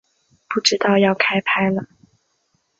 [0.49, 1.85] 不知道要开拍了